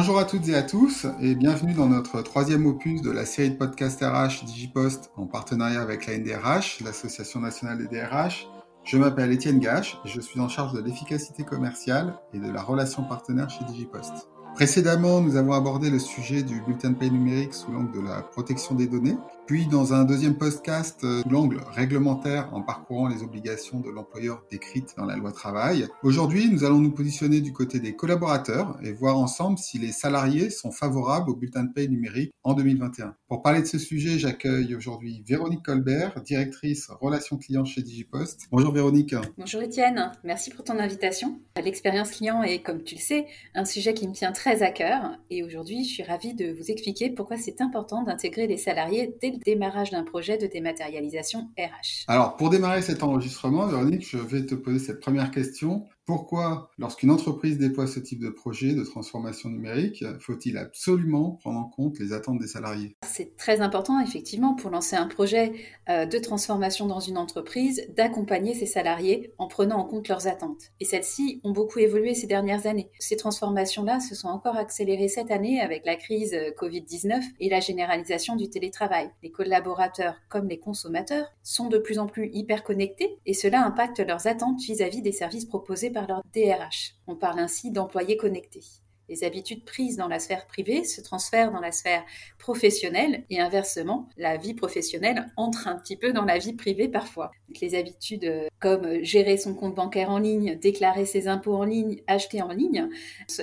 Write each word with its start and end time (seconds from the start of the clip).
Bonjour 0.00 0.20
à 0.20 0.24
toutes 0.24 0.48
et 0.48 0.54
à 0.54 0.62
tous 0.62 1.06
et 1.20 1.34
bienvenue 1.34 1.74
dans 1.74 1.88
notre 1.88 2.22
troisième 2.22 2.66
opus 2.66 3.02
de 3.02 3.10
la 3.10 3.26
série 3.26 3.50
de 3.50 3.56
podcasts 3.56 4.00
RH 4.00 4.44
Digipost 4.44 5.10
en 5.16 5.26
partenariat 5.26 5.82
avec 5.82 6.06
la 6.06 6.16
NDRH, 6.18 6.82
l'Association 6.84 7.40
nationale 7.40 7.78
des 7.78 7.88
DRH. 7.88 8.46
Je 8.84 8.96
m'appelle 8.96 9.32
Étienne 9.32 9.58
Gache 9.58 9.98
et 10.04 10.08
je 10.08 10.20
suis 10.20 10.38
en 10.38 10.48
charge 10.48 10.72
de 10.72 10.80
l'efficacité 10.80 11.42
commerciale 11.42 12.14
et 12.32 12.38
de 12.38 12.48
la 12.48 12.62
relation 12.62 13.02
partenaire 13.02 13.50
chez 13.50 13.64
Digipost. 13.64 14.28
Précédemment, 14.58 15.20
nous 15.20 15.36
avons 15.36 15.52
abordé 15.52 15.88
le 15.88 16.00
sujet 16.00 16.42
du 16.42 16.60
bulletin 16.62 16.90
de 16.90 16.96
paie 16.96 17.10
numérique 17.10 17.54
sous 17.54 17.70
l'angle 17.70 17.92
de 17.92 18.04
la 18.04 18.22
protection 18.22 18.74
des 18.74 18.88
données. 18.88 19.14
Puis, 19.46 19.68
dans 19.68 19.94
un 19.94 20.04
deuxième 20.04 20.36
podcast, 20.36 21.04
euh, 21.04 21.22
sous 21.22 21.28
l'angle 21.28 21.60
réglementaire 21.70 22.52
en 22.52 22.62
parcourant 22.62 23.06
les 23.06 23.22
obligations 23.22 23.78
de 23.78 23.88
l'employeur 23.88 24.42
décrites 24.50 24.94
dans 24.96 25.04
la 25.04 25.14
loi 25.14 25.30
travail. 25.30 25.86
Aujourd'hui, 26.02 26.50
nous 26.50 26.64
allons 26.64 26.80
nous 26.80 26.90
positionner 26.90 27.40
du 27.40 27.52
côté 27.52 27.78
des 27.78 27.94
collaborateurs 27.94 28.76
et 28.82 28.92
voir 28.92 29.16
ensemble 29.16 29.58
si 29.58 29.78
les 29.78 29.92
salariés 29.92 30.50
sont 30.50 30.72
favorables 30.72 31.30
au 31.30 31.36
bulletin 31.36 31.62
de 31.62 31.72
paie 31.72 31.86
numérique 31.86 32.32
en 32.42 32.54
2021. 32.54 33.14
Pour 33.28 33.42
parler 33.42 33.62
de 33.62 33.66
ce 33.66 33.78
sujet, 33.78 34.18
j'accueille 34.18 34.74
aujourd'hui 34.74 35.22
Véronique 35.24 35.64
Colbert, 35.64 36.20
directrice 36.22 36.88
relations 37.00 37.36
clients 37.36 37.64
chez 37.64 37.82
Digipost. 37.82 38.48
Bonjour 38.50 38.72
Véronique. 38.72 39.14
Bonjour 39.38 39.62
Étienne, 39.62 40.10
merci 40.24 40.50
pour 40.50 40.64
ton 40.64 40.78
invitation. 40.80 41.40
L'expérience 41.62 42.10
client 42.10 42.42
est, 42.42 42.60
comme 42.60 42.82
tu 42.82 42.96
le 42.96 43.00
sais, 43.00 43.26
un 43.54 43.64
sujet 43.64 43.94
qui 43.94 44.08
me 44.08 44.14
tient 44.14 44.32
très 44.32 44.47
à 44.48 44.70
cœur 44.70 45.18
et 45.28 45.44
aujourd'hui, 45.44 45.84
je 45.84 45.90
suis 45.90 46.02
ravie 46.02 46.32
de 46.32 46.50
vous 46.50 46.70
expliquer 46.70 47.10
pourquoi 47.10 47.36
c'est 47.36 47.60
important 47.60 48.02
d'intégrer 48.02 48.46
les 48.46 48.56
salariés 48.56 49.14
dès 49.20 49.30
le 49.30 49.36
démarrage 49.36 49.90
d'un 49.90 50.04
projet 50.04 50.38
de 50.38 50.46
dématérialisation 50.46 51.50
RH. 51.58 52.04
Alors, 52.08 52.34
pour 52.36 52.48
démarrer 52.48 52.80
cet 52.80 53.02
enregistrement, 53.02 53.66
Véronique, 53.66 54.08
je 54.08 54.16
vais 54.16 54.46
te 54.46 54.54
poser 54.54 54.78
cette 54.78 55.00
première 55.00 55.30
question. 55.30 55.86
Pourquoi, 56.08 56.70
lorsqu'une 56.78 57.10
entreprise 57.10 57.58
déploie 57.58 57.86
ce 57.86 58.00
type 58.00 58.20
de 58.22 58.30
projet 58.30 58.72
de 58.72 58.82
transformation 58.82 59.50
numérique, 59.50 60.02
faut-il 60.20 60.56
absolument 60.56 61.32
prendre 61.32 61.58
en 61.58 61.64
compte 61.64 61.98
les 61.98 62.14
attentes 62.14 62.38
des 62.38 62.46
salariés? 62.46 62.96
C'est 63.06 63.36
très 63.36 63.60
important, 63.60 64.00
effectivement, 64.00 64.54
pour 64.54 64.70
lancer 64.70 64.96
un 64.96 65.06
projet 65.06 65.52
euh, 65.90 66.06
de 66.06 66.18
transformation 66.18 66.86
dans 66.86 66.98
une 66.98 67.18
entreprise, 67.18 67.82
d'accompagner 67.94 68.54
ses 68.54 68.64
salariés 68.64 69.34
en 69.36 69.48
prenant 69.48 69.76
en 69.76 69.84
compte 69.84 70.08
leurs 70.08 70.26
attentes. 70.26 70.70
Et 70.80 70.86
celles-ci 70.86 71.42
ont 71.44 71.52
beaucoup 71.52 71.78
évolué 71.78 72.14
ces 72.14 72.26
dernières 72.26 72.66
années. 72.66 72.90
Ces 72.98 73.16
transformations-là 73.16 74.00
se 74.00 74.14
sont 74.14 74.28
encore 74.28 74.56
accélérées 74.56 75.08
cette 75.08 75.30
année 75.30 75.60
avec 75.60 75.84
la 75.84 75.96
crise 75.96 76.32
euh, 76.32 76.52
Covid-19 76.58 77.20
et 77.38 77.50
la 77.50 77.60
généralisation 77.60 78.34
du 78.34 78.48
télétravail. 78.48 79.10
Les 79.22 79.30
collaborateurs 79.30 80.16
comme 80.30 80.48
les 80.48 80.58
consommateurs 80.58 81.26
sont 81.42 81.68
de 81.68 81.76
plus 81.76 81.98
en 81.98 82.06
plus 82.06 82.30
hyper 82.32 82.64
connectés 82.64 83.18
et 83.26 83.34
cela 83.34 83.62
impacte 83.62 84.00
leurs 84.00 84.26
attentes 84.26 84.62
vis-à-vis 84.62 85.00
-vis 85.00 85.02
des 85.02 85.12
services 85.12 85.44
proposés 85.44 85.90
par 85.90 85.97
leur 86.06 86.22
DRH. 86.34 86.94
On 87.06 87.16
parle 87.16 87.40
ainsi 87.40 87.70
d'employés 87.70 88.16
connectés. 88.16 88.64
Les 89.08 89.24
habitudes 89.24 89.64
prises 89.64 89.96
dans 89.96 90.08
la 90.08 90.18
sphère 90.18 90.46
privée 90.46 90.84
se 90.84 91.00
transfèrent 91.00 91.50
dans 91.50 91.60
la 91.60 91.72
sphère 91.72 92.04
professionnelle 92.38 93.24
et 93.30 93.40
inversement, 93.40 94.08
la 94.18 94.36
vie 94.36 94.52
professionnelle 94.52 95.32
entre 95.36 95.66
un 95.66 95.76
petit 95.76 95.96
peu 95.96 96.12
dans 96.12 96.26
la 96.26 96.36
vie 96.36 96.52
privée 96.52 96.88
parfois. 96.88 97.30
les 97.62 97.74
habitudes 97.74 98.26
euh, 98.26 98.48
comme 98.60 99.02
gérer 99.02 99.38
son 99.38 99.54
compte 99.54 99.74
bancaire 99.74 100.10
en 100.10 100.18
ligne, 100.18 100.58
déclarer 100.58 101.06
ses 101.06 101.26
impôts 101.26 101.56
en 101.56 101.64
ligne, 101.64 102.02
acheter 102.06 102.42
en 102.42 102.52
ligne, 102.52 102.88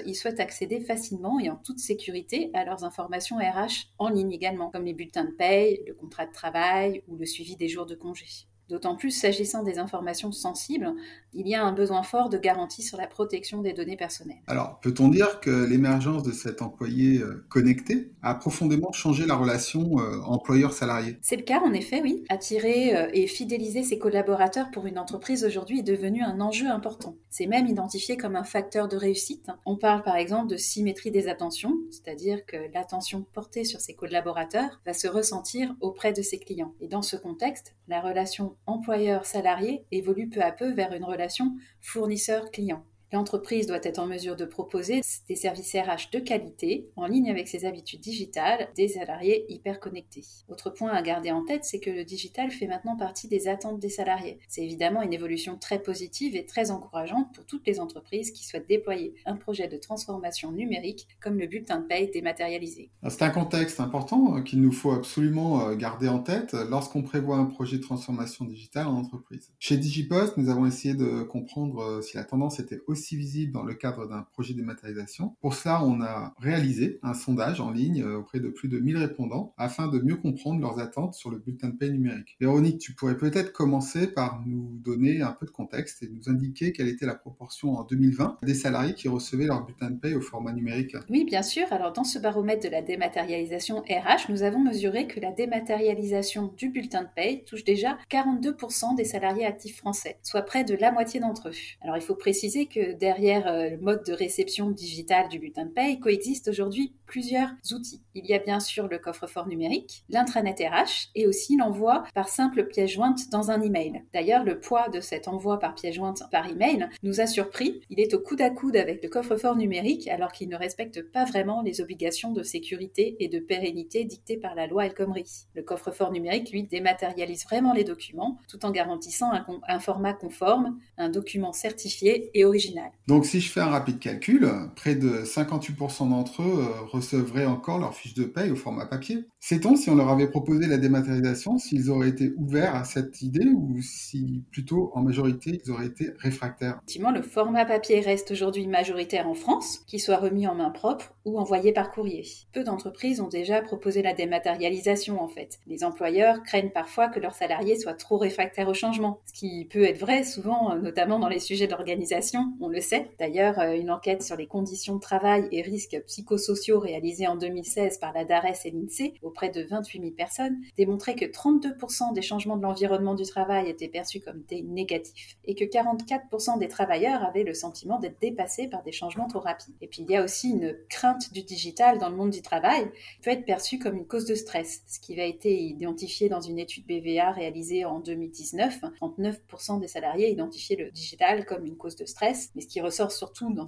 ils 0.05 0.15
souhaitent 0.15 0.39
accéder 0.39 0.81
facilement 0.81 1.39
et 1.39 1.49
en 1.49 1.55
toute 1.55 1.79
sécurité 1.79 2.51
à 2.53 2.63
leurs 2.63 2.83
informations 2.83 3.37
RH 3.37 3.87
en 3.97 4.09
ligne 4.09 4.33
également, 4.33 4.69
comme 4.69 4.85
les 4.85 4.93
bulletins 4.93 5.25
de 5.25 5.31
paye, 5.31 5.81
le 5.87 5.95
contrat 5.95 6.27
de 6.27 6.33
travail 6.33 7.01
ou 7.07 7.15
le 7.15 7.25
suivi 7.25 7.55
des 7.55 7.69
jours 7.69 7.87
de 7.87 7.95
congé. 7.95 8.27
D'autant 8.69 8.95
plus 8.95 9.11
s'agissant 9.11 9.61
des 9.61 9.77
informations 9.77 10.31
sensibles, 10.31 10.93
il 11.33 11.47
y 11.47 11.53
a 11.53 11.63
un 11.63 11.71
besoin 11.71 12.01
fort 12.01 12.29
de 12.29 12.37
garantie 12.37 12.81
sur 12.81 12.97
la 12.97 13.05
protection 13.05 13.61
des 13.61 13.73
données 13.73 13.97
personnelles. 13.97 14.41
Alors, 14.47 14.79
peut-on 14.79 15.09
dire 15.09 15.39
que 15.39 15.65
l'émergence 15.65 16.23
de 16.23 16.31
cet 16.31 16.63
employé 16.63 17.19
euh, 17.19 17.45
connecté 17.49 18.11
a 18.23 18.33
profondément 18.33 18.91
changé 18.91 19.27
la 19.27 19.35
relation 19.35 19.99
euh, 19.99 20.19
employeur-salarié? 20.23 21.19
C'est 21.21 21.35
le 21.35 21.43
cas, 21.43 21.59
en 21.59 21.73
effet, 21.73 22.01
oui. 22.01 22.23
Attirer 22.29 22.95
euh, 22.95 23.09
et 23.13 23.27
fidéliser 23.27 23.83
ses 23.83 23.99
collaborateurs 23.99 24.71
pour 24.71 24.87
une 24.87 24.97
entreprise 24.97 25.45
aujourd'hui 25.45 25.79
est 25.79 25.83
devenu 25.83 26.23
un 26.23 26.41
enjeu 26.41 26.67
important. 26.67 27.15
C'est 27.29 27.47
même 27.47 27.67
identifié 27.67 28.17
comme 28.17 28.35
un 28.35 28.43
facteur 28.43 28.87
de 28.87 28.97
réussite. 28.97 29.47
On 29.65 29.77
parle 29.77 30.01
par 30.01 30.15
exemple 30.15 30.49
de 30.49 30.57
symétrie 30.57 31.11
des 31.11 31.27
attentions, 31.27 31.75
c'est-à-dire 31.91 32.45
que 32.45 32.57
l'attention 32.73 33.25
portée 33.33 33.63
sur 33.63 33.79
ses 33.79 33.93
collaborateurs 33.93 34.81
va 34.85 34.93
se 34.93 35.07
ressentir 35.07 35.75
auprès 35.81 36.13
de 36.13 36.21
ses 36.21 36.39
clients. 36.39 36.73
Et 36.81 36.87
dans 36.87 37.01
ce 37.01 37.15
contexte, 37.15 37.75
la 37.87 38.01
relation 38.01 38.54
employeur-salarié 38.65 39.85
évolue 39.91 40.29
peu 40.29 40.41
à 40.41 40.51
peu 40.51 40.71
vers 40.71 40.93
une 40.93 41.03
relation 41.03 41.55
fournisseur-client. 41.81 42.83
L'entreprise 43.15 43.65
doit 43.65 43.79
être 43.81 43.99
en 43.99 44.07
mesure 44.07 44.35
de 44.35 44.43
proposer 44.43 44.99
des 45.29 45.35
services 45.35 45.73
RH 45.73 46.11
de 46.11 46.19
qualité, 46.19 46.89
en 46.97 47.07
ligne 47.07 47.31
avec 47.31 47.47
ses 47.47 47.63
habitudes 47.63 48.01
digitales, 48.01 48.67
des 48.75 48.89
salariés 48.89 49.45
hyper 49.47 49.79
connectés. 49.79 50.25
Autre 50.49 50.69
point 50.69 50.91
à 50.91 51.01
garder 51.01 51.31
en 51.31 51.45
tête, 51.45 51.63
c'est 51.63 51.79
que 51.79 51.89
le 51.89 52.03
digital 52.03 52.51
fait 52.51 52.67
maintenant 52.67 52.97
partie 52.97 53.29
des 53.29 53.47
attentes 53.47 53.79
des 53.79 53.87
salariés. 53.87 54.39
C'est 54.49 54.65
évidemment 54.65 55.01
une 55.01 55.13
évolution 55.13 55.57
très 55.57 55.81
positive 55.81 56.35
et 56.35 56.45
très 56.45 56.71
encourageante 56.71 57.33
pour 57.33 57.45
toutes 57.45 57.65
les 57.65 57.79
entreprises 57.79 58.31
qui 58.31 58.43
souhaitent 58.43 58.67
déployer 58.67 59.13
un 59.25 59.37
projet 59.37 59.69
de 59.69 59.77
transformation 59.77 60.51
numérique 60.51 61.07
comme 61.21 61.39
le 61.39 61.47
bulletin 61.47 61.79
de 61.79 61.85
paye 61.85 62.11
dématérialisé. 62.11 62.91
C'est 63.07 63.21
un 63.21 63.29
contexte 63.29 63.79
important 63.79 64.35
euh, 64.35 64.41
qu'il 64.41 64.61
nous 64.61 64.73
faut 64.73 64.91
absolument 64.91 65.69
euh, 65.69 65.75
garder 65.77 66.09
en 66.09 66.19
tête 66.19 66.53
lorsqu'on 66.69 67.01
prévoit 67.01 67.37
un 67.37 67.45
projet 67.45 67.77
de 67.77 67.81
transformation 67.81 68.43
digitale 68.43 68.87
en 68.87 68.97
entreprise. 68.97 69.53
Chez 69.57 69.77
Digipost, 69.77 70.35
nous 70.35 70.49
avons 70.49 70.65
essayé 70.65 70.95
de 70.95 71.23
comprendre 71.23 71.79
euh, 71.79 72.01
si 72.01 72.17
la 72.17 72.25
tendance 72.25 72.59
était 72.59 72.81
aussi 72.87 73.04
visible 73.13 73.51
dans 73.51 73.63
le 73.63 73.75
cadre 73.75 74.07
d'un 74.07 74.23
projet 74.23 74.53
de 74.53 74.59
dématérialisation. 74.59 75.35
Pour 75.41 75.53
cela, 75.53 75.83
on 75.83 76.01
a 76.01 76.33
réalisé 76.39 76.99
un 77.03 77.13
sondage 77.13 77.61
en 77.61 77.71
ligne 77.71 78.01
euh, 78.01 78.17
auprès 78.17 78.39
de 78.39 78.49
plus 78.49 78.69
de 78.69 78.79
1000 78.79 78.97
répondants 78.97 79.53
afin 79.57 79.87
de 79.87 79.99
mieux 79.99 80.15
comprendre 80.15 80.61
leurs 80.61 80.79
attentes 80.79 81.13
sur 81.13 81.29
le 81.29 81.37
bulletin 81.37 81.69
de 81.69 81.75
paie 81.75 81.89
numérique. 81.89 82.35
Véronique, 82.39 82.79
tu 82.79 82.93
pourrais 82.93 83.17
peut-être 83.17 83.51
commencer 83.53 84.07
par 84.07 84.41
nous 84.45 84.79
donner 84.83 85.21
un 85.21 85.31
peu 85.31 85.45
de 85.45 85.51
contexte 85.51 86.01
et 86.03 86.09
nous 86.09 86.29
indiquer 86.29 86.71
quelle 86.71 86.87
était 86.87 87.05
la 87.05 87.15
proportion 87.15 87.75
en 87.75 87.83
2020 87.83 88.39
des 88.43 88.53
salariés 88.53 88.93
qui 88.93 89.07
recevaient 89.07 89.45
leur 89.45 89.65
bulletin 89.65 89.91
de 89.91 89.99
paie 89.99 90.15
au 90.15 90.21
format 90.21 90.53
numérique. 90.53 90.95
Oui, 91.09 91.25
bien 91.25 91.43
sûr. 91.43 91.67
Alors, 91.71 91.93
dans 91.93 92.03
ce 92.03 92.19
baromètre 92.19 92.63
de 92.63 92.69
la 92.69 92.81
dématérialisation 92.81 93.81
RH, 93.81 94.29
nous 94.29 94.43
avons 94.43 94.59
mesuré 94.59 95.07
que 95.07 95.19
la 95.19 95.31
dématérialisation 95.31 96.53
du 96.57 96.69
bulletin 96.69 97.03
de 97.03 97.09
paie 97.15 97.43
touche 97.45 97.63
déjà 97.63 97.97
42% 98.09 98.95
des 98.95 99.05
salariés 99.05 99.45
actifs 99.45 99.77
français, 99.77 100.17
soit 100.23 100.43
près 100.43 100.63
de 100.63 100.75
la 100.75 100.91
moitié 100.91 101.19
d'entre 101.19 101.49
eux. 101.49 101.55
Alors, 101.81 101.97
il 101.97 102.03
faut 102.03 102.15
préciser 102.15 102.67
que 102.67 102.84
derrière 102.93 103.47
euh, 103.47 103.69
le 103.69 103.77
mode 103.77 104.03
de 104.05 104.13
réception 104.13 104.69
digital 104.69 105.29
du 105.29 105.39
bulletin 105.39 105.65
de 105.65 105.71
paye 105.71 105.99
coexistent 105.99 106.49
aujourd'hui 106.49 106.93
plusieurs 107.05 107.49
outils. 107.71 108.01
Il 108.13 108.25
y 108.25 108.33
a 108.33 108.39
bien 108.39 108.59
sûr 108.59 108.87
le 108.87 108.97
coffre-fort 108.97 109.47
numérique, 109.47 110.03
l'intranet 110.09 110.59
RH 110.59 111.09
et 111.15 111.27
aussi 111.27 111.57
l'envoi 111.57 112.03
par 112.13 112.29
simple 112.29 112.67
pièce 112.67 112.91
jointe 112.91 113.29
dans 113.31 113.51
un 113.51 113.61
email. 113.61 114.03
D'ailleurs, 114.13 114.43
le 114.43 114.59
poids 114.59 114.89
de 114.89 114.99
cet 114.99 115.27
envoi 115.27 115.59
par 115.59 115.75
pièce 115.75 115.95
jointe 115.95 116.23
par 116.31 116.49
email 116.49 116.89
nous 117.03 117.21
a 117.21 117.27
surpris. 117.27 117.81
Il 117.89 117.99
est 117.99 118.13
au 118.13 118.19
coude 118.19 118.41
à 118.41 118.49
coude 118.49 118.75
avec 118.75 119.03
le 119.03 119.09
coffre-fort 119.09 119.55
numérique 119.55 120.07
alors 120.07 120.31
qu'il 120.31 120.49
ne 120.49 120.55
respecte 120.55 121.01
pas 121.11 121.25
vraiment 121.25 121.61
les 121.61 121.81
obligations 121.81 122.31
de 122.31 122.43
sécurité 122.43 123.15
et 123.19 123.27
de 123.27 123.39
pérennité 123.39 124.03
dictées 124.03 124.37
par 124.37 124.55
la 124.55 124.67
loi 124.67 124.85
El 124.85 124.93
Khomri. 124.93 125.25
Le 125.53 125.63
coffre-fort 125.63 126.11
numérique, 126.11 126.51
lui, 126.51 126.63
dématérialise 126.63 127.45
vraiment 127.45 127.73
les 127.73 127.83
documents 127.83 128.37
tout 128.47 128.65
en 128.65 128.71
garantissant 128.71 129.31
un 129.67 129.79
format 129.79 130.13
conforme, 130.13 130.79
un 130.97 131.09
document 131.09 131.53
certifié 131.53 132.31
et 132.33 132.45
original. 132.45 132.74
Donc 133.07 133.25
si 133.25 133.41
je 133.41 133.51
fais 133.51 133.61
un 133.61 133.67
rapide 133.67 133.99
calcul, 133.99 134.49
près 134.75 134.95
de 134.95 135.23
58% 135.23 136.09
d'entre 136.09 136.41
eux 136.41 136.59
euh, 136.59 136.81
recevraient 136.91 137.45
encore 137.45 137.79
leur 137.79 137.95
fiche 137.95 138.13
de 138.13 138.25
paye 138.25 138.51
au 138.51 138.55
format 138.55 138.85
papier. 138.85 139.25
Sait-on 139.47 139.75
si 139.75 139.91
on 139.91 139.95
leur 139.95 140.09
avait 140.09 140.27
proposé 140.27 140.65
la 140.65 140.77
dématérialisation, 140.77 141.59
s'ils 141.59 141.91
auraient 141.91 142.09
été 142.09 142.33
ouverts 142.35 142.73
à 142.73 142.83
cette 142.83 143.21
idée 143.21 143.45
ou 143.45 143.79
si 143.79 144.41
plutôt 144.49 144.89
en 144.95 145.03
majorité 145.03 145.61
ils 145.63 145.71
auraient 145.71 145.85
été 145.85 146.13
réfractaires? 146.17 146.77
Effectivement, 146.77 147.11
le 147.11 147.21
format 147.21 147.63
papier 147.63 147.99
reste 147.99 148.31
aujourd'hui 148.31 148.65
majoritaire 148.65 149.29
en 149.29 149.35
France, 149.35 149.81
qu'il 149.85 150.01
soit 150.01 150.17
remis 150.17 150.47
en 150.47 150.55
main 150.55 150.71
propre 150.71 151.13
ou 151.25 151.37
envoyé 151.37 151.73
par 151.73 151.91
courrier. 151.91 152.23
Peu 152.53 152.63
d'entreprises 152.63 153.21
ont 153.21 153.27
déjà 153.27 153.61
proposé 153.61 154.01
la 154.01 154.15
dématérialisation 154.15 155.21
en 155.21 155.27
fait. 155.27 155.59
Les 155.67 155.83
employeurs 155.83 156.41
craignent 156.41 156.71
parfois 156.71 157.07
que 157.07 157.19
leurs 157.19 157.35
salariés 157.35 157.77
soient 157.77 157.93
trop 157.93 158.17
réfractaires 158.17 158.67
au 158.67 158.73
changement, 158.73 159.19
ce 159.27 159.33
qui 159.33 159.65
peut 159.65 159.83
être 159.83 159.99
vrai 159.99 160.23
souvent, 160.23 160.75
notamment 160.75 161.19
dans 161.19 161.29
les 161.29 161.39
sujets 161.39 161.67
d'organisation. 161.67 162.51
On 162.61 162.67
le 162.67 162.81
sait. 162.81 163.11
D'ailleurs, 163.19 163.59
euh, 163.59 163.73
une 163.73 163.91
enquête 163.91 164.23
sur 164.23 164.37
les 164.37 164.47
conditions 164.47 164.95
de 164.95 165.01
travail 165.01 165.47
et 165.51 165.61
risques 165.61 166.01
psychosociaux 166.07 166.79
réalisée 166.79 167.27
en 167.27 167.35
2016 167.35 167.99
par 167.99 168.11
la 168.11 168.25
DARES 168.25 168.65
et 168.65 168.71
l'INSEE 168.71 169.13
auprès 169.35 169.49
de 169.49 169.63
28 169.63 169.99
000 169.99 170.11
personnes 170.13 170.57
démontrait 170.77 171.15
que 171.15 171.25
32% 171.25 172.13
des 172.13 172.21
changements 172.21 172.55
de 172.55 172.61
l'environnement 172.61 173.15
du 173.15 173.23
travail 173.23 173.69
étaient 173.69 173.89
perçus 173.89 174.21
comme 174.21 174.43
des 174.47 174.61
négatifs 174.61 175.35
et 175.43 175.55
que 175.55 175.65
44% 175.65 176.57
des 176.57 176.69
travailleurs 176.69 177.21
avaient 177.21 177.43
le 177.43 177.53
sentiment 177.53 177.99
d'être 177.99 178.17
dépassés 178.21 178.69
par 178.69 178.81
des 178.81 178.93
changements 178.93 179.27
trop 179.27 179.41
rapides. 179.41 179.75
Et 179.81 179.87
puis 179.87 180.03
il 180.03 180.09
y 180.09 180.15
a 180.15 180.23
aussi 180.23 180.51
une 180.51 180.73
crainte 180.87 181.33
du 181.33 181.43
digital 181.43 181.99
dans 181.99 182.07
le 182.07 182.15
monde 182.15 182.29
du 182.29 182.41
travail 182.41 182.89
qui 183.15 183.21
peut 183.23 183.31
être 183.31 183.43
perçue 183.43 183.77
comme 183.77 183.97
une 183.97 184.07
cause 184.07 184.25
de 184.25 184.35
stress, 184.35 184.83
ce 184.87 185.01
qui 185.01 185.19
a 185.19 185.25
été 185.25 185.61
identifié 185.61 186.29
dans 186.29 186.39
une 186.39 186.57
étude 186.57 186.85
BVA 186.87 187.31
réalisée 187.31 187.83
en 187.83 187.99
2019. 187.99 188.85
39% 189.01 189.81
des 189.81 189.89
salariés 189.89 190.31
identifiaient 190.31 190.77
le 190.77 190.91
digital 190.91 191.45
comme 191.45 191.65
une 191.65 191.75
cause 191.75 191.97
de 191.97 192.05
stress 192.05 192.51
Mais 192.55 192.61
ce 192.61 192.67
qui 192.67 192.79
ressort 192.79 193.11
surtout 193.11 193.53
dans, 193.53 193.65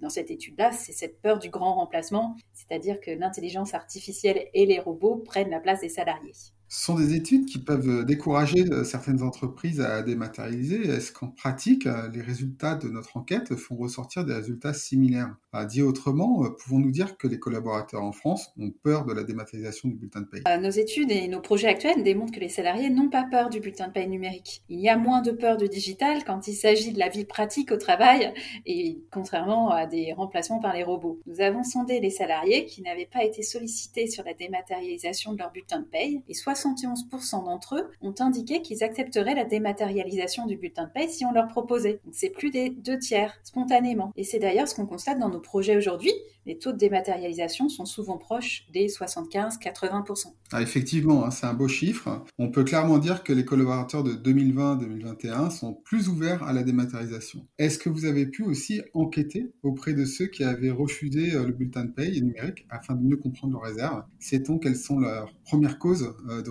dans 0.00 0.10
cette 0.10 0.30
étude-là, 0.30 0.72
c'est 0.72 0.92
cette 0.92 1.20
peur 1.20 1.38
du 1.38 1.50
grand 1.50 1.74
remplacement, 1.74 2.36
c'est-à-dire 2.54 3.00
que 3.00 3.10
l'intelligence 3.10 3.74
artificielle 3.74 4.48
et 4.54 4.64
les 4.64 4.78
robots 4.78 5.09
prennent 5.18 5.50
la 5.50 5.60
place 5.60 5.80
des 5.80 5.88
salariés. 5.88 6.32
Ce 6.72 6.84
sont 6.84 6.94
des 6.94 7.16
études 7.16 7.46
qui 7.46 7.58
peuvent 7.58 8.04
décourager 8.04 8.64
euh, 8.70 8.84
certaines 8.84 9.24
entreprises 9.24 9.80
à 9.80 10.02
dématérialiser. 10.02 10.88
Est-ce 10.88 11.10
qu'en 11.10 11.26
pratique, 11.26 11.84
euh, 11.86 12.08
les 12.14 12.20
résultats 12.20 12.76
de 12.76 12.88
notre 12.88 13.16
enquête 13.16 13.56
font 13.56 13.74
ressortir 13.74 14.24
des 14.24 14.34
résultats 14.34 14.72
similaires? 14.72 15.34
Dit 15.68 15.82
autrement, 15.82 16.44
euh, 16.44 16.50
pouvons-nous 16.50 16.92
dire 16.92 17.16
que 17.16 17.26
les 17.26 17.40
collaborateurs 17.40 18.04
en 18.04 18.12
France 18.12 18.52
ont 18.56 18.70
peur 18.70 19.04
de 19.04 19.12
la 19.12 19.24
dématérialisation 19.24 19.88
du 19.88 19.96
bulletin 19.96 20.20
de 20.20 20.26
paie 20.26 20.58
Nos 20.60 20.70
études 20.70 21.10
et 21.10 21.26
nos 21.26 21.40
projets 21.40 21.66
actuels 21.66 22.04
démontrent 22.04 22.32
que 22.32 22.38
les 22.38 22.48
salariés 22.48 22.88
n'ont 22.88 23.10
pas 23.10 23.24
peur 23.28 23.50
du 23.50 23.58
bulletin 23.58 23.88
de 23.88 23.92
paie 23.92 24.06
numérique. 24.06 24.62
Il 24.68 24.78
y 24.78 24.88
a 24.88 24.96
moins 24.96 25.22
de 25.22 25.32
peur 25.32 25.56
du 25.56 25.68
digital 25.68 26.22
quand 26.24 26.46
il 26.46 26.54
s'agit 26.54 26.92
de 26.92 27.00
la 27.00 27.08
vie 27.08 27.24
pratique 27.24 27.72
au 27.72 27.78
travail 27.78 28.32
et 28.64 29.00
contrairement 29.10 29.70
à 29.70 29.86
des 29.86 30.12
remplacements 30.12 30.60
par 30.60 30.72
les 30.72 30.84
robots. 30.84 31.18
Nous 31.26 31.40
avons 31.40 31.64
sondé 31.64 31.98
les 31.98 32.10
salariés 32.10 32.64
qui 32.66 32.82
n'avaient 32.82 33.10
pas 33.12 33.24
été 33.24 33.42
sollicités 33.42 34.06
sur 34.06 34.22
la 34.22 34.34
dématérialisation 34.34 35.32
de 35.32 35.38
leur 35.38 35.50
bulletin 35.50 35.80
de 35.80 35.86
paie 35.86 36.22
et 36.28 36.34
soit 36.34 36.54
71% 36.60 37.44
d'entre 37.44 37.76
eux 37.76 37.90
ont 38.00 38.14
indiqué 38.20 38.62
qu'ils 38.62 38.84
accepteraient 38.84 39.34
la 39.34 39.44
dématérialisation 39.44 40.46
du 40.46 40.56
bulletin 40.56 40.84
de 40.84 40.90
paie 40.90 41.08
si 41.08 41.24
on 41.24 41.32
leur 41.32 41.48
proposait. 41.48 42.00
C'est 42.12 42.30
plus 42.30 42.50
des 42.50 42.70
deux 42.70 42.98
tiers, 42.98 43.34
spontanément. 43.42 44.12
Et 44.16 44.24
c'est 44.24 44.38
d'ailleurs 44.38 44.68
ce 44.68 44.74
qu'on 44.74 44.86
constate 44.86 45.18
dans 45.18 45.28
nos 45.28 45.40
projets 45.40 45.76
aujourd'hui. 45.76 46.12
Les 46.46 46.58
taux 46.58 46.72
de 46.72 46.78
dématérialisation 46.78 47.68
sont 47.68 47.84
souvent 47.84 48.16
proches 48.16 48.66
des 48.72 48.86
75-80%. 48.86 50.32
Ah, 50.52 50.62
effectivement, 50.62 51.24
hein, 51.24 51.30
c'est 51.30 51.46
un 51.46 51.54
beau 51.54 51.68
chiffre. 51.68 52.24
On 52.38 52.50
peut 52.50 52.64
clairement 52.64 52.98
dire 52.98 53.22
que 53.22 53.32
les 53.32 53.44
collaborateurs 53.44 54.02
de 54.02 54.12
2020-2021 54.14 55.50
sont 55.50 55.74
plus 55.74 56.08
ouverts 56.08 56.42
à 56.42 56.52
la 56.52 56.62
dématérialisation. 56.62 57.46
Est-ce 57.58 57.78
que 57.78 57.90
vous 57.90 58.06
avez 58.06 58.26
pu 58.26 58.42
aussi 58.42 58.80
enquêter 58.94 59.52
auprès 59.62 59.92
de 59.92 60.04
ceux 60.04 60.26
qui 60.26 60.42
avaient 60.42 60.70
refusé 60.70 61.34
euh, 61.34 61.46
le 61.46 61.52
bulletin 61.52 61.84
de 61.84 61.90
paie 61.90 62.10
numérique 62.20 62.66
afin 62.70 62.94
de 62.94 63.02
mieux 63.02 63.16
comprendre 63.16 63.52
leurs 63.52 63.62
réserves? 63.62 64.02
Sait-on 64.18 64.58
quelles 64.58 64.76
sont 64.76 64.98
leurs 64.98 65.32
premières 65.44 65.78
causes 65.78 66.14
euh, 66.28 66.42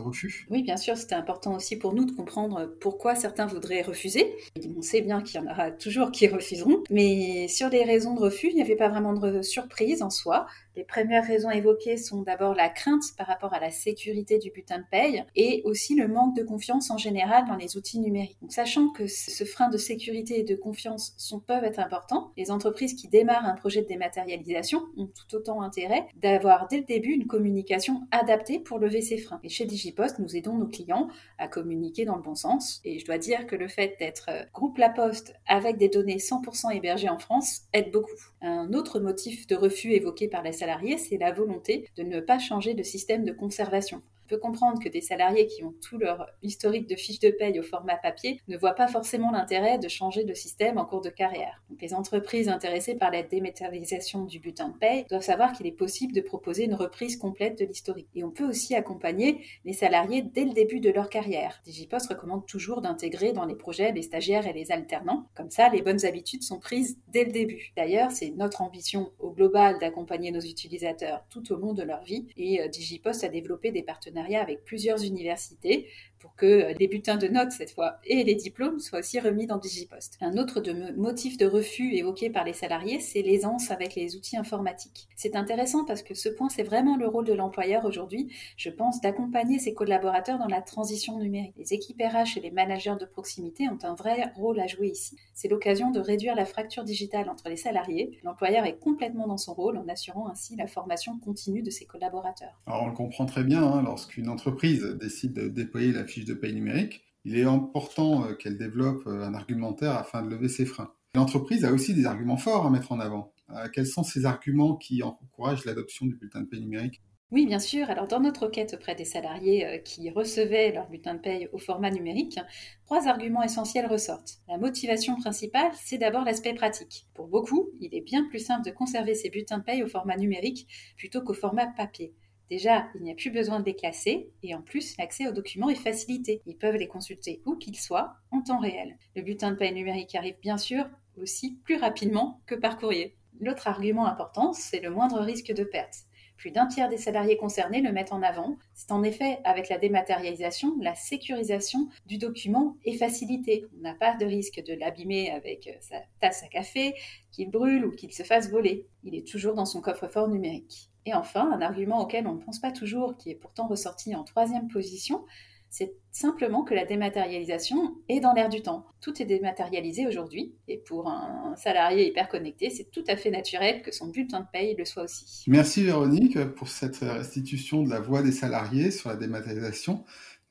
Oui, 0.50 0.64
bien 0.64 0.78
sûr, 0.78 0.98
c'était 0.98 1.16
important 1.16 1.56
aussi 1.56 1.78
pour 1.78 1.94
nous 1.94 2.06
de 2.06 2.12
comprendre 2.12 2.66
pourquoi 2.80 3.16
certains 3.16 3.46
voudraient 3.46 3.82
refuser. 3.82 4.36
On 4.78 4.82
sait 4.82 5.02
bien 5.02 5.22
qu'il 5.22 5.40
y 5.40 5.44
en 5.44 5.52
aura 5.52 5.72
toujours 5.72 6.12
qui 6.12 6.28
refuseront, 6.28 6.84
mais 6.90 7.48
sur 7.48 7.70
les 7.70 7.84
raisons 7.84 8.16
de 8.16 8.20
refus, 8.20 8.48
il 8.50 8.56
n'y 8.56 8.62
avait 8.62 8.76
pas 8.76 8.90
vraiment 8.90 9.14
de 9.14 9.42
surprise 9.42 10.02
en 10.02 10.10
soi. 10.10 10.48
Les 10.76 10.84
premières 10.84 11.26
raisons 11.26 11.50
évoquées 11.50 11.98
sont 11.98 12.22
d'abord 12.22 12.54
la 12.54 12.70
crainte 12.70 13.04
par 13.18 13.28
rapport 13.28 13.54
à 13.54 13.60
la 13.60 13.72
sécurité 13.72 14.38
du 14.38 14.52
bulletin 14.52 14.80
de 14.80 14.86
paye 14.90 15.24
et 15.36 15.62
aussi 15.66 15.96
le 15.96 16.08
manque 16.08 16.36
de 16.36 16.44
confiance 16.44 16.92
en 16.92 16.98
général 16.98 17.46
dans 17.48 17.56
les 17.56 17.78
outils 17.78 18.00
numériques. 18.00 18.38
sachant 18.50 18.90
que 18.90 19.08
ce 19.08 19.44
frein 19.44 19.70
de 19.70 19.78
sécurité 19.78 20.40
et 20.40 20.44
de 20.44 20.56
confiance 20.56 21.16
peuvent 21.48 21.64
être 21.64 21.80
importants, 21.80 22.32
les 22.38 22.52
entreprises 22.52 22.94
qui 22.94 23.08
démarrent 23.08 23.46
un 23.46 23.56
projet 23.56 23.82
de 23.82 23.88
dématérialisation 23.88 24.84
ont 24.98 25.08
tout 25.08 25.36
autant 25.36 25.62
intérêt 25.62 26.06
d'avoir 26.16 26.68
dès 26.68 26.78
le 26.78 26.84
début 26.84 27.12
une 27.12 27.28
communication 27.28 28.08
adaptée 28.12 28.60
pour 28.60 28.80
lever 28.80 29.02
ces 29.02 29.18
freins. 29.18 29.40
Et 29.44 29.50
chez 29.50 29.66
Digipost, 29.66 30.20
nous 30.20 30.36
aidons 30.36 30.58
nos 30.58 30.68
clients 30.68 31.08
à 31.38 31.48
communiquer 31.48 32.06
dans 32.06 32.16
le 32.16 32.22
bon 32.22 32.36
sens. 32.36 32.82
Et 32.86 33.00
je 33.00 33.06
dois 33.06 33.18
dire 33.18 33.48
que 33.48 33.56
le 33.56 33.68
fait 33.68 33.96
d'être 34.00 34.28
euh, 34.30 34.44
groupe 34.54 34.78
La 34.78 34.90
Poste 34.90 35.34
avec 35.48 35.78
des 35.78 35.90
données 35.90 36.18
100% 36.18 36.76
hébergées 36.76 37.10
en 37.10 37.20
France 37.20 37.62
aide 37.74 37.92
beaucoup. 37.92 38.10
Un 38.42 38.74
autre 38.74 39.00
motif 39.00 39.48
de 39.48 39.56
refus 39.56 39.94
évoqué 39.94 40.28
par 40.28 40.44
les 40.44 40.59
salariés, 40.60 40.98
c'est 40.98 41.18
la 41.18 41.32
volonté 41.32 41.90
de 41.96 42.04
ne 42.04 42.20
pas 42.20 42.40
changer 42.40 42.74
de 42.74 42.84
système 42.84 43.26
de 43.26 43.32
conservation 43.32 44.02
comprendre 44.36 44.82
que 44.82 44.90
des 44.90 45.02
salariés 45.02 45.48
qui 45.48 45.64
ont 45.64 45.74
tout 45.82 45.98
leur 45.98 46.28
historique 46.42 46.88
de 46.88 46.96
fiches 46.96 47.20
de 47.20 47.30
paye 47.30 47.60
au 47.60 47.64
format 47.64 47.98
papier 47.98 48.42
ne 48.48 48.58
voient 48.58 48.74
pas 48.74 48.88
forcément 48.88 49.32
l'intérêt 49.32 49.80
de 49.80 49.88
changer 49.88 50.24
de 50.24 50.34
système 50.34 50.78
en 50.78 50.86
cours 50.86 51.02
de 51.02 51.10
carrière. 51.10 51.62
les 51.82 51.94
entreprises 51.94 52.50
intéressées 52.50 52.96
par 52.96 53.12
la 53.12 53.24
dématérialisation 53.24 54.26
du 54.26 54.40
bulletin 54.40 54.70
de 54.70 54.78
paye 54.78 55.06
doivent 55.10 55.22
savoir 55.22 55.54
qu'il 55.54 55.68
est 55.68 55.72
possible 55.72 56.14
de 56.14 56.22
proposer 56.22 56.66
une 56.66 56.74
reprise 56.74 57.18
complète 57.18 57.58
de 57.58 57.66
l'historique. 57.66 58.10
Et 58.16 58.24
on 58.24 58.32
peut 58.32 58.48
aussi 58.48 58.76
accompagner 58.76 59.44
les 59.66 59.74
salariés 59.74 60.22
dès 60.22 60.46
le 60.46 60.54
début 60.54 60.80
de 60.80 60.90
leur 60.90 61.10
carrière. 61.10 61.62
Digipost 61.66 62.10
recommande 62.10 62.46
toujours 62.46 62.82
d'intégrer 62.82 63.34
dans 63.34 63.46
les 63.46 63.56
projets 63.56 63.92
les 63.92 64.02
stagiaires 64.02 64.48
et 64.48 64.54
les 64.54 64.72
alternants. 64.72 65.26
Comme 65.36 65.50
ça, 65.50 65.70
les 65.70 65.82
bonnes 65.82 66.06
habitudes 66.06 66.44
sont 66.44 66.60
prises 66.60 66.98
dès 67.08 67.24
le 67.24 67.32
début. 67.32 67.72
D'ailleurs, 67.78 68.12
c'est 68.12 68.32
notre 68.32 68.62
ambition 68.62 69.12
au 69.20 69.32
global 69.32 69.80
d'accompagner 69.80 70.32
nos 70.32 70.40
utilisateurs 70.40 71.26
tout 71.30 71.52
au 71.52 71.56
long 71.56 71.74
de 71.74 71.84
leur 71.84 72.04
vie 72.04 72.28
et 72.38 72.62
euh, 72.62 72.68
Digipost 72.68 73.24
a 73.24 73.30
développé 73.30 73.72
des 73.72 73.84
partenariats 73.84 74.19
avec 74.42 74.64
plusieurs 74.64 75.04
universités 75.04 75.88
pour 76.20 76.36
que 76.36 76.74
les 76.78 76.88
bulletins 76.88 77.18
de 77.18 77.28
notes 77.28 77.52
cette 77.52 77.72
fois 77.72 77.98
et 78.06 78.24
les 78.24 78.36
diplômes 78.36 78.80
soient 78.80 79.00
aussi 79.00 79.20
remis 79.20 79.48
dans 79.48 79.58
Digipost. 79.58 80.18
Un 80.22 80.38
autre 80.38 80.62
motif 80.96 81.38
de 81.38 81.46
refus 81.46 81.96
évoqué 81.96 82.30
par 82.30 82.44
les 82.44 82.54
salariés, 82.54 83.00
c'est 83.00 83.22
l'aisance 83.22 83.72
avec 83.72 83.96
les 83.96 84.16
outils 84.16 84.38
informatiques. 84.38 85.08
C'est 85.16 85.36
intéressant 85.36 85.86
parce 85.86 86.04
que 86.04 86.14
ce 86.14 86.30
point, 86.30 86.50
c'est 86.50 86.64
vraiment 86.64 86.98
le 86.98 87.08
rôle 87.08 87.26
de 87.26 87.34
l'employeur 87.34 87.86
aujourd'hui, 87.86 88.28
je 88.58 88.70
pense, 88.70 89.02
d'accompagner 89.02 89.60
ses 89.60 89.74
collaborateurs 89.74 90.38
dans 90.38 90.48
la 90.48 90.62
transition 90.62 91.20
numérique. 91.20 91.54
Les 91.58 91.74
équipes 91.74 92.02
RH 92.02 92.38
et 92.38 92.42
les 92.42 92.52
managers 92.52 92.96
de 93.00 93.06
proximité 93.06 93.68
ont 93.70 93.80
un 93.84 93.96
vrai 93.96 94.32
rôle 94.36 94.60
à 94.60 94.68
jouer 94.68 94.90
ici. 94.90 95.16
C'est 95.34 95.48
l'occasion 95.48 95.92
de 95.92 96.00
réduire 96.00 96.36
la 96.36 96.46
fracture 96.46 96.84
digitale 96.84 97.30
entre 97.30 97.50
les 97.50 97.58
salariés. 97.58 98.20
L'employeur 98.24 98.66
est 98.66 98.78
complètement 98.78 99.28
dans 99.28 99.38
son 99.38 99.54
rôle 99.54 99.78
en 99.78 99.88
assurant 99.88 100.28
ainsi 100.30 100.56
la 100.56 100.68
formation 100.68 101.18
continue 101.20 101.62
de 101.62 101.70
ses 101.70 101.86
collaborateurs. 101.86 102.60
Alors 102.68 102.84
on 102.84 102.88
le 102.88 102.96
comprend 102.96 103.26
très 103.26 103.44
bien, 103.44 103.64
hein, 103.64 103.82
lorsqu'une 103.84 104.30
entreprise 104.30 104.84
décide 105.00 105.34
de 105.34 105.48
déployer 105.48 105.92
la 105.92 106.04
fiche 106.10 106.26
de 106.26 106.34
paye 106.34 106.54
numérique, 106.54 107.04
il 107.26 107.38
est 107.38 107.44
important 107.44 108.26
euh, 108.26 108.34
qu'elle 108.34 108.58
développe 108.58 109.06
euh, 109.08 109.24
un 109.24 109.34
argumentaire 109.34 109.96
afin 109.96 110.22
de 110.22 110.30
lever 110.30 110.50
ses 110.50 110.66
freins. 110.66 110.94
L'entreprise 111.16 111.66
a 111.66 111.72
aussi 111.72 111.94
des 111.94 112.06
arguments 112.06 112.38
forts 112.38 112.66
à 112.66 112.70
mettre 112.70 112.92
en 112.92 113.00
avant. 113.00 113.34
Euh, 113.50 113.68
quels 113.74 113.88
sont 113.88 114.04
ces 114.04 114.26
arguments 114.26 114.76
qui 114.76 115.04
encouragent 115.04 115.66
l'adoption 115.66 116.06
du 116.06 116.16
bulletin 116.16 116.42
de 116.42 116.48
paye 116.48 116.62
numérique? 116.62 117.02
Oui, 117.32 117.46
bien 117.46 117.60
sûr. 117.60 117.90
Alors, 117.92 118.08
dans 118.08 118.20
notre 118.20 118.48
requête 118.48 118.74
auprès 118.74 118.96
des 118.96 119.06
salariés 119.06 119.84
qui 119.86 120.10
recevaient 120.10 120.72
leur 120.72 120.90
bulletin 120.90 121.14
de 121.14 121.20
paye 121.20 121.48
au 121.54 121.60
format 121.60 121.92
numérique, 121.92 122.40
trois 122.86 123.08
arguments 123.08 123.44
essentiels 123.44 123.86
ressortent. 123.86 124.40
La 124.48 124.58
motivation 124.58 125.16
principale, 125.16 125.72
c'est 125.76 126.00
d'abord 126.00 126.26
l'aspect 126.26 126.56
pratique. 126.56 127.06
Pour 127.14 127.28
beaucoup, 127.28 127.70
il 127.82 127.94
est 127.94 128.02
bien 128.02 128.28
plus 128.30 128.40
simple 128.40 128.66
de 128.66 128.72
conserver 128.72 129.14
ses 129.14 129.30
bulletins 129.30 129.60
de 129.60 129.64
paye 129.64 129.84
au 129.84 129.88
format 129.88 130.18
numérique 130.18 130.68
plutôt 130.98 131.22
qu'au 131.22 131.36
format 131.36 131.68
papier. 131.68 132.16
Déjà, 132.50 132.88
il 132.96 133.02
n'y 133.04 133.12
a 133.12 133.16
plus 133.16 133.30
besoin 133.30 133.60
de 133.60 133.66
les 133.66 133.76
classer 133.76 134.32
et 134.42 134.56
en 134.56 134.62
plus, 134.62 134.98
l'accès 134.98 135.28
aux 135.28 135.32
documents 135.32 135.70
est 135.70 135.76
facilité. 135.76 136.42
Ils 136.48 136.58
peuvent 136.58 136.76
les 136.76 136.88
consulter 136.88 137.42
où 137.46 137.56
qu'ils 137.56 137.78
soient 137.78 138.16
en 138.32 138.42
temps 138.42 138.60
réel. 138.60 138.98
Le 139.16 139.22
bulletin 139.22 139.52
de 139.52 139.56
paie 139.56 139.72
numérique 139.72 140.16
arrive 140.16 140.40
bien 140.42 140.58
sûr 140.58 140.86
aussi 141.18 141.60
plus 141.64 141.76
rapidement 141.76 142.42
que 142.48 142.56
par 142.56 142.78
courrier. 142.78 143.16
L'autre 143.40 143.68
argument 143.68 144.08
important, 144.08 144.54
c'est 144.54 144.82
le 144.82 144.90
moindre 144.90 145.20
risque 145.20 145.54
de 145.54 145.64
perte. 145.64 146.06
Plus 146.38 146.52
d'un 146.52 146.68
tiers 146.68 146.88
des 146.88 146.98
salariés 146.98 147.36
concernés 147.36 147.82
le 147.82 147.92
mettent 147.92 148.14
en 148.14 148.22
avant. 148.22 148.58
C'est 148.74 148.94
en 148.94 149.04
effet, 149.04 149.40
avec 149.44 149.68
la 149.68 149.78
dématérialisation, 149.78 150.74
la 150.80 150.96
sécurisation 150.96 151.90
du 152.06 152.18
document 152.18 152.78
est 152.86 152.98
facilitée. 152.98 153.66
On 153.78 153.82
n'a 153.82 153.94
pas 153.94 154.16
de 154.16 154.26
risque 154.26 154.64
de 154.66 154.74
l'abîmer 154.74 155.32
avec 155.32 155.78
sa 155.82 155.98
tasse 156.22 156.44
à 156.44 156.48
café, 156.48 156.96
qu'il 157.32 157.52
brûle 157.52 157.86
ou 157.86 157.92
qu'il 157.92 158.14
se 158.14 158.24
fasse 158.24 158.50
voler. 158.50 158.88
Il 159.04 159.16
est 159.16 159.28
toujours 159.28 159.54
dans 159.54 159.66
son 159.66 159.82
coffre-fort 159.82 160.30
numérique. 160.30 160.89
Et 161.06 161.14
enfin, 161.14 161.52
un 161.52 161.62
argument 161.62 162.02
auquel 162.02 162.28
on 162.28 162.36
ne 162.36 162.42
pense 162.42 162.60
pas 162.60 162.72
toujours, 162.72 163.16
qui 163.18 163.30
est 163.30 163.36
pourtant 163.36 163.68
ressorti 163.68 164.16
en 164.16 164.24
troisième 164.24 164.68
position, 164.68 165.26
c'est 165.70 165.94
simplement 166.12 166.64
que 166.64 166.74
la 166.74 166.86
dématérialisation 166.86 167.96
est 168.10 168.20
dans 168.20 168.34
l'air 168.34 168.50
du 168.50 168.62
temps. 168.62 168.86
Tout 169.02 169.22
est 169.22 169.26
dématérialisé 169.26 170.08
aujourd'hui, 170.08 170.56
et 170.68 170.78
pour 170.78 171.08
un 171.08 171.56
salarié 171.56 172.08
hyper 172.08 172.28
connecté, 172.28 172.70
c'est 172.72 172.90
tout 172.90 173.04
à 173.08 173.16
fait 173.16 173.30
naturel 173.30 173.84
que 173.84 173.92
son 173.92 174.08
bulletin 174.08 174.42
de 174.42 174.48
paye 174.52 174.76
le 174.76 174.86
soit 174.86 175.04
aussi. 175.04 175.44
Merci 175.48 175.84
Véronique 175.84 176.44
pour 176.56 176.70
cette 176.70 176.98
restitution 176.98 177.84
de 177.84 177.90
la 177.90 178.00
voix 178.00 178.24
des 178.24 178.32
salariés 178.32 178.90
sur 178.90 179.10
la 179.10 179.16
dématérialisation. 179.16 180.04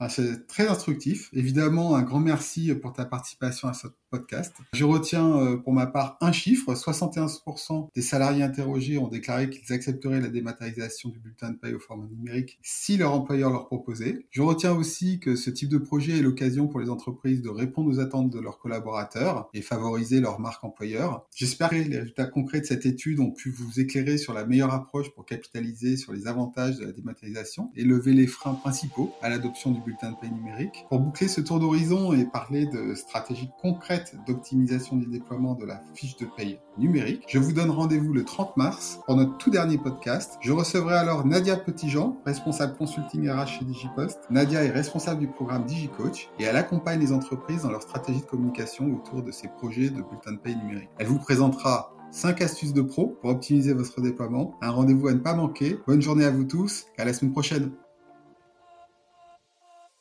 C'est 0.08 0.46
très 0.46 0.68
instructif. 0.68 1.28
Évidemment, 1.32 1.96
un 1.96 2.02
grand 2.02 2.20
merci 2.20 2.72
pour 2.74 2.92
ta 2.92 3.04
participation 3.04 3.66
à 3.66 3.74
ce 3.74 3.88
podcast. 4.10 4.54
Je 4.72 4.84
retiens 4.84 5.36
euh, 5.36 5.56
pour 5.56 5.72
ma 5.72 5.86
part 5.86 6.16
un 6.20 6.30
chiffre. 6.30 6.72
71% 6.72 7.88
des 7.94 8.02
salariés 8.02 8.44
interrogés 8.44 8.96
ont 8.96 9.08
déclaré 9.08 9.50
qu'ils 9.50 9.72
accepteraient 9.72 10.20
la 10.20 10.28
dématérialisation 10.28 11.08
du 11.08 11.18
bulletin 11.18 11.50
de 11.50 11.56
paye 11.56 11.74
au 11.74 11.78
format 11.78 12.06
numérique 12.06 12.58
si 12.62 12.96
leur 12.96 13.12
employeur 13.12 13.50
leur 13.50 13.66
proposait. 13.66 14.26
Je 14.30 14.40
retiens 14.40 14.72
aussi 14.72 15.18
que 15.18 15.34
ce 15.34 15.50
type 15.50 15.68
de 15.68 15.78
projet 15.78 16.18
est 16.18 16.22
l'occasion 16.22 16.68
pour 16.68 16.80
les 16.80 16.90
entreprises 16.90 17.42
de 17.42 17.48
répondre 17.48 17.90
aux 17.90 18.00
attentes 18.00 18.30
de 18.30 18.40
leurs 18.40 18.58
collaborateurs 18.58 19.48
et 19.52 19.62
favoriser 19.62 20.20
leur 20.20 20.40
marque 20.40 20.62
employeur. 20.62 21.26
J'espère 21.34 21.70
que 21.70 21.74
les 21.74 21.98
résultats 21.98 22.26
concrets 22.26 22.60
de 22.60 22.66
cette 22.66 22.86
étude 22.86 23.20
ont 23.20 23.32
pu 23.32 23.50
vous 23.50 23.80
éclairer 23.80 24.16
sur 24.16 24.32
la 24.32 24.46
meilleure 24.46 24.72
approche 24.72 25.10
pour 25.10 25.26
capitaliser 25.26 25.96
sur 25.96 26.12
les 26.12 26.26
avantages 26.26 26.78
de 26.78 26.86
la 26.86 26.92
dématérialisation 26.92 27.72
et 27.74 27.84
lever 27.84 28.12
les 28.12 28.26
freins 28.26 28.54
principaux 28.54 29.12
à 29.22 29.28
l'adoption 29.28 29.70
du 29.72 29.80
bulletin 29.88 30.10
de 30.10 30.16
paye 30.16 30.30
numérique. 30.30 30.86
Pour 30.90 31.00
boucler 31.00 31.28
ce 31.28 31.40
tour 31.40 31.60
d'horizon 31.60 32.12
et 32.12 32.26
parler 32.26 32.66
de 32.66 32.94
stratégies 32.94 33.50
concrètes 33.60 34.14
d'optimisation 34.26 34.96
du 34.96 35.06
déploiement 35.06 35.54
de 35.54 35.64
la 35.64 35.80
fiche 35.94 36.16
de 36.16 36.26
paye 36.36 36.60
numérique. 36.76 37.24
Je 37.26 37.38
vous 37.38 37.52
donne 37.52 37.70
rendez-vous 37.70 38.12
le 38.12 38.24
30 38.24 38.56
mars 38.56 39.00
pour 39.06 39.16
notre 39.16 39.36
tout 39.38 39.50
dernier 39.50 39.78
podcast. 39.78 40.36
Je 40.40 40.52
recevrai 40.52 40.94
alors 40.94 41.26
Nadia 41.26 41.56
Petitjean, 41.56 42.18
responsable 42.26 42.76
consulting 42.76 43.30
RH 43.30 43.46
chez 43.46 43.64
Digipost. 43.64 44.18
Nadia 44.30 44.62
est 44.62 44.70
responsable 44.70 45.20
du 45.20 45.28
programme 45.28 45.64
DigiCoach 45.64 46.28
et 46.38 46.44
elle 46.44 46.56
accompagne 46.56 47.00
les 47.00 47.12
entreprises 47.12 47.62
dans 47.62 47.70
leur 47.70 47.82
stratégie 47.82 48.20
de 48.20 48.26
communication 48.26 48.92
autour 48.94 49.22
de 49.22 49.30
ces 49.30 49.48
projets 49.48 49.88
de 49.88 50.02
bulletin 50.02 50.32
de 50.32 50.38
paye 50.38 50.56
numérique. 50.56 50.90
Elle 50.98 51.06
vous 51.06 51.18
présentera 51.18 51.94
5 52.10 52.42
astuces 52.42 52.72
de 52.72 52.82
pro 52.82 53.18
pour 53.20 53.30
optimiser 53.30 53.72
votre 53.72 54.00
déploiement. 54.00 54.54
Un 54.60 54.70
rendez-vous 54.70 55.08
à 55.08 55.14
ne 55.14 55.18
pas 55.18 55.34
manquer. 55.34 55.78
Bonne 55.86 56.02
journée 56.02 56.24
à 56.24 56.30
vous 56.30 56.44
tous 56.44 56.86
et 56.98 57.02
à 57.02 57.04
la 57.04 57.12
semaine 57.12 57.32
prochaine. 57.32 57.72